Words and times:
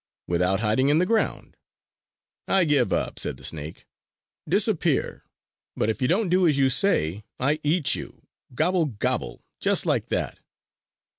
"Without 0.25 0.61
hiding 0.61 0.89
in 0.89 0.97
the 0.97 1.05
ground!" 1.05 1.55
"I 2.47 2.63
give 2.63 2.91
up!" 2.91 3.19
said 3.19 3.37
the 3.37 3.43
snake. 3.43 3.85
"Disappear! 4.49 5.25
But 5.75 5.91
if 5.91 6.01
you 6.01 6.07
don't 6.07 6.29
do 6.29 6.47
as 6.47 6.57
you 6.57 6.69
say, 6.69 7.23
I 7.39 7.59
eat 7.61 7.93
you, 7.93 8.23
gobble, 8.55 8.85
gobble, 8.87 9.45
just 9.59 9.85
like 9.85 10.07
that!" 10.07 10.39